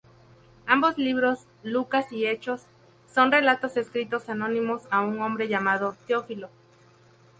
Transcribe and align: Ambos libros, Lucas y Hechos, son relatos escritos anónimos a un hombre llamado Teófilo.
Ambos 0.65 0.97
libros, 0.97 1.45
Lucas 1.61 2.11
y 2.11 2.25
Hechos, 2.25 2.63
son 3.05 3.31
relatos 3.31 3.77
escritos 3.77 4.29
anónimos 4.29 4.81
a 4.89 5.01
un 5.01 5.21
hombre 5.21 5.47
llamado 5.47 5.95
Teófilo. 6.07 6.49